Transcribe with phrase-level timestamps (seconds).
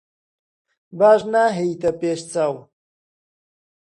[0.97, 2.53] باش ناهێیتە پێش چاو.